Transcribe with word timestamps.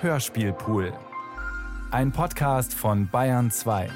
Hörspielpool. 0.00 0.92
Ein 1.90 2.12
Podcast 2.12 2.72
von 2.72 3.08
Bayern 3.08 3.50
2. 3.50 3.88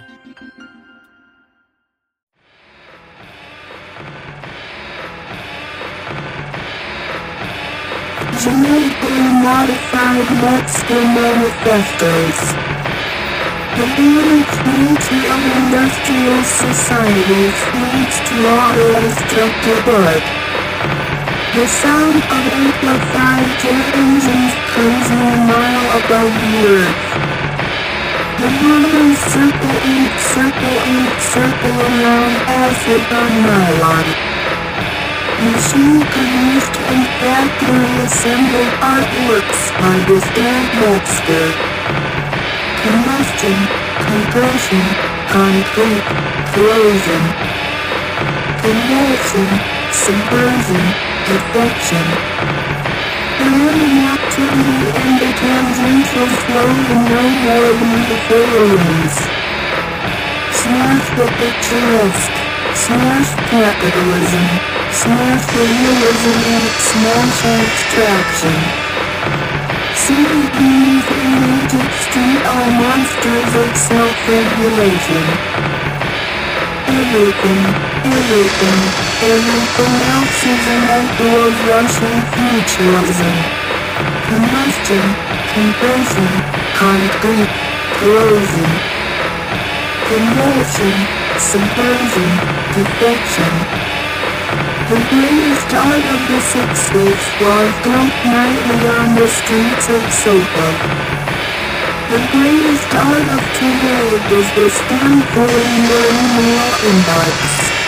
Genetically 8.43 9.29
modified 9.45 10.27
Mexican 10.43 11.15
manifestos. 11.15 12.55
The 13.77 13.87
humanity 13.95 15.21
of 15.31 15.41
industrial 15.57 16.43
societies 16.43 17.55
leads 17.79 18.19
to 18.29 18.35
law 18.43 18.75
destructive 19.01 19.87
work. 19.87 20.43
The 21.53 21.69
sound 21.69 22.17
of 22.17 22.45
amplified 22.49 23.45
jet 23.61 23.85
engines 23.93 24.55
cruising 24.73 25.21
a 25.21 25.37
mile 25.45 25.89
above 26.01 26.33
the 26.33 26.55
earth. 26.65 27.03
The 28.41 28.49
movers 28.65 29.21
circle 29.21 29.77
and 29.85 30.09
circle 30.33 30.77
and 30.81 31.13
circle 31.21 31.77
around 31.77 32.35
acid 32.49 33.05
on 33.05 33.33
nylon. 33.45 34.07
Machine-produced 35.45 36.77
and 36.89 37.05
factory-assembled 37.21 38.73
artworks 38.81 39.63
by 39.77 39.97
this 40.09 40.25
dead 40.33 40.65
Metzger. 40.81 41.49
Combustion, 42.81 43.59
compression, 44.09 44.85
concrete, 45.29 46.07
corrosion. 46.57 47.23
Convulsion, 48.65 49.49
subversion, 49.93 51.12
perfection. 51.27 52.05
Learning 53.43 53.99
activity 54.11 54.79
and 55.03 55.15
the 55.23 55.31
tangential 55.39 56.29
flow 56.47 56.71
in 56.93 57.01
no 57.11 57.23
more 57.47 57.71
than 57.79 58.01
the 58.11 58.19
failings. 58.29 59.17
Smash 60.51 61.07
the 61.19 61.27
picturesque, 61.39 62.37
smash 62.75 63.31
capitalism, 63.51 64.47
smash 64.91 65.45
the 65.55 65.63
realism 65.63 66.37
and 66.55 66.67
smash 66.91 67.39
abstraction. 67.61 68.59
City 69.95 70.43
beings 70.59 71.07
in 71.07 71.39
Egypt 71.63 71.95
Street 72.07 72.43
are 72.43 72.71
monsters 72.83 73.53
of 73.63 73.71
self-regulation. 73.77 75.25
Everything, 76.89 77.92
everything, 78.05 78.81
everything 79.23 79.95
else 80.11 80.41
is 80.43 80.65
an 80.75 80.83
echo 80.91 81.29
of 81.47 81.55
Russian 81.71 82.17
futurism. 82.35 83.37
Combustion, 84.27 85.07
compression, 85.55 86.31
concrete, 86.75 87.53
corrosion. 87.99 88.71
Convulsion, 90.11 90.97
subversion, 91.39 92.31
defection. 92.75 93.53
The 94.91 95.01
greatest 95.09 95.71
art 95.73 96.05
of 96.05 96.21
the 96.27 96.41
60s 96.43 97.23
was 97.41 97.71
built 97.87 98.15
nightly 98.27 98.81
on 98.99 99.15
the 99.15 99.29
streets 99.29 99.87
of 99.89 100.03
Soho. 100.13 100.69
The 102.11 102.21
greatest 102.29 102.93
art 102.93 103.29
of 103.31 103.43
today 103.57 104.05
is 104.37 104.49
the 104.55 104.69
marine 105.33 105.87
inbox. 106.83 107.33
Far 107.33 107.63
better 107.63 107.82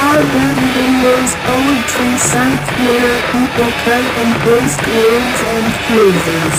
than 0.00 0.92
those 1.02 1.32
poetry 1.44 2.12
sites 2.16 2.70
where 2.80 3.16
people 3.32 3.70
and 4.20 4.32
paste 4.44 4.80
words 4.80 5.40
and 5.54 5.66
phrases. 5.86 6.56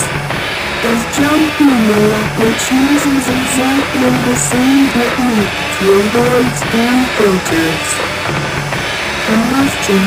Is 0.81 1.01
junk 1.13 1.45
email 1.61 2.13
which 2.41 2.63
uses 2.73 3.25
exactly 3.29 4.09
the 4.25 4.35
same 4.35 4.85
technique 4.93 5.53
to 5.77 5.85
avoid 6.01 6.49
spam 6.57 6.97
filters. 7.17 7.89
Combustion, 9.29 10.03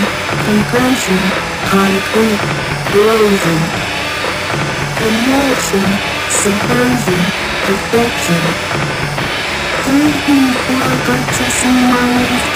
compression, 0.46 1.20
concrete, 1.70 2.42
corrosion. 2.90 3.60
Convulsion, 4.98 5.86
subversion, 6.30 7.22
perfection. 7.66 8.42
Thank 9.84 10.28
you 10.28 10.42
for 10.64 10.80
purchasing 11.06 11.78
my 11.92 12.13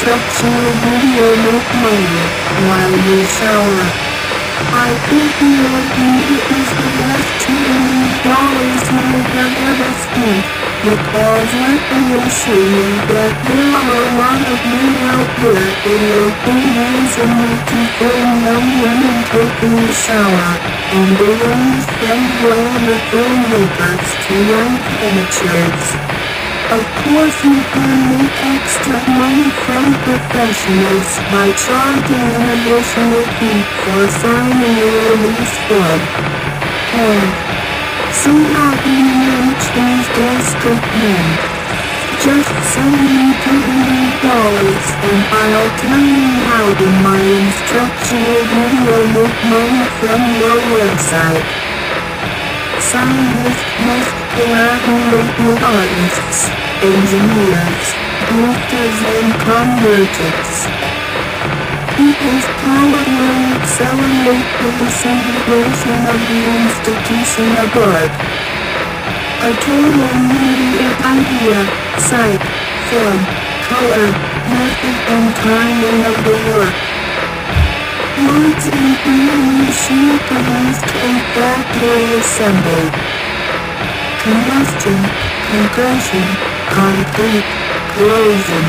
instructional 0.08 0.72
video 0.88 1.26
make 1.44 1.69
money 1.84 2.24
while 2.64 2.96
you 2.96 3.20
shower. 3.28 3.84
I 4.72 4.88
think 5.04 5.32
you 5.36 5.60
would 5.69 5.91
be 6.00 6.12
is 6.48 6.70
the 6.80 6.88
best 6.96 7.28
$2 7.44 8.24
you 8.88 9.20
have 9.36 9.54
ever 9.68 9.91
spent 10.00 10.44
because 10.80 11.52
assure 12.24 12.56
you 12.56 12.88
that 13.12 13.36
there 13.44 13.68
are 13.68 14.00
a 14.00 14.12
lot 14.16 14.41
of 14.48 14.58
men 14.64 14.97
out 15.12 15.28
there 15.44 15.68
in 15.92 16.00
their 16.08 16.30
pants 16.41 17.14
and 17.20 17.32
multi-film 17.36 18.30
young 18.48 18.68
women 18.80 19.16
taking 19.28 19.76
a 19.76 19.92
shower 19.92 20.50
and 20.97 21.08
they 21.20 21.36
only 21.36 21.80
spend 21.84 22.26
well 22.41 22.68
the 22.88 22.97
filmmakers 23.12 24.08
to 24.24 24.34
young 24.41 24.72
amateurs. 25.04 26.17
Of 26.68 26.84
course 27.00 27.38
you 27.48 27.56
can 27.72 27.96
make 28.12 28.36
extra 28.44 29.00
money 29.16 29.48
from 29.64 29.88
professionals 30.04 31.08
by 31.32 31.48
charging 31.56 32.28
an 32.28 32.44
additional 32.60 33.24
fee 33.40 33.64
for 33.88 34.04
signing 34.20 34.76
a 34.76 34.90
release 35.08 35.56
form. 35.64 36.02
And 36.92 37.24
so 38.12 38.36
how 38.52 38.76
you 38.84 39.00
reach 39.48 39.64
these 39.72 40.08
desperate 40.12 40.84
men? 41.00 41.26
Just 42.20 42.52
send 42.76 43.00
me 43.00 43.32
$200 43.32 44.28
and 45.08 45.20
I'll 45.40 45.72
tell 45.80 46.04
you 46.04 46.28
how 46.52 46.68
to 46.68 46.86
my 47.00 47.16
instructional 47.16 48.44
video 48.44 48.98
make 49.16 49.38
money 49.48 49.84
from 50.04 50.20
your 50.36 50.58
website. 50.76 51.57
Scientists 52.78 53.66
with 55.43 55.62
artists, 55.66 56.47
engineers, 56.78 57.87
drifters 58.31 58.99
and 59.19 59.28
converters. 59.43 60.53
People's 61.99 62.47
power 62.62 63.03
will 63.03 63.59
accelerate 63.59 64.47
the 64.62 64.71
disintegration 64.78 65.99
of 66.06 66.19
the 66.22 66.41
institution 66.55 67.50
art. 67.83 68.15
A 69.43 69.50
total 69.59 70.15
media 70.31 70.89
idea, 71.03 71.59
sight, 71.99 72.43
form, 72.95 73.21
color, 73.66 74.10
method 74.55 74.97
and 75.19 75.27
timing 75.34 75.99
of 76.06 76.16
the 76.22 76.37
work. 76.55 76.88
Words 78.18 78.66
in 78.66 78.88
machine 79.62 80.18
produced 80.26 80.90
and 81.06 81.18
factory 81.38 82.18
assembled. 82.18 82.90
Combustion, 84.26 84.98
compression, 85.54 86.26
concrete, 86.66 87.46
corrosion. 87.94 88.64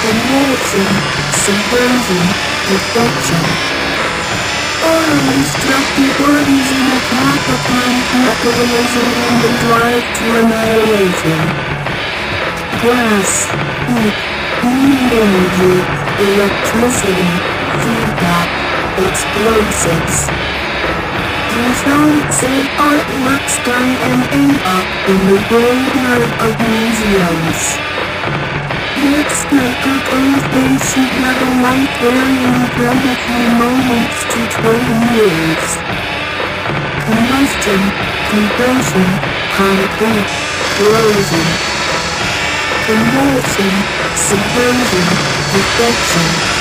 Convulsion, 0.00 0.88
subversion, 1.44 2.24
defection 2.72 3.42
All 4.80 5.12
destructive 5.36 6.16
organism 6.24 6.84
attack 6.96 7.42
upon 7.52 7.90
capitalism 8.16 9.08
and 9.28 9.36
the 9.44 9.52
drive 9.60 10.06
to 10.16 10.24
annihilation. 10.40 11.40
Glass, 12.80 13.50
heat 13.92 14.16
energy, 15.12 15.74
electricity, 16.16 17.55
feedback, 17.82 18.48
explosives. 19.00 20.16
Results 21.56 22.38
in 22.44 22.68
artworks 22.76 23.56
done 23.64 23.92
and 24.06 24.20
end 24.28 24.56
up 24.76 24.88
in 25.08 25.18
the 25.30 25.40
graveyard 25.48 26.30
of 26.44 26.52
museums. 26.68 27.60
Next 28.96 29.44
maker 29.52 29.98
proves 30.08 30.84
should 30.90 31.12
have 31.20 31.36
a 31.36 31.52
life 31.64 31.94
varying 32.00 32.64
from 32.76 32.96
a 32.96 33.16
few 33.24 33.46
moments 33.56 34.18
to 34.32 34.40
20 34.60 35.16
years. 35.16 35.66
Combustion, 37.06 37.80
compression, 38.28 39.08
concrete, 39.56 40.28
corrosion. 40.76 41.46
Convulsion, 42.86 43.72
subversion, 44.16 45.06
defection. 45.52 46.55